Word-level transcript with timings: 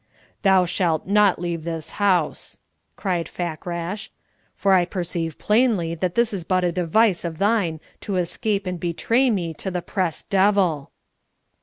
"Thou 0.41 0.65
shalt 0.65 1.05
not 1.05 1.37
leave 1.37 1.63
this 1.63 1.91
house," 2.01 2.57
cried 2.95 3.29
Fakrash, 3.29 4.09
"for 4.55 4.73
I 4.73 4.83
perceive 4.83 5.37
plainly 5.37 5.93
that 5.93 6.15
this 6.15 6.33
is 6.33 6.43
but 6.43 6.63
a 6.63 6.71
device 6.71 7.23
of 7.23 7.37
thine 7.37 7.79
to 7.99 8.15
escape 8.15 8.65
and 8.65 8.79
betray 8.79 9.29
me 9.29 9.53
to 9.53 9.69
the 9.69 9.83
Press 9.83 10.23
Devil!" 10.23 10.89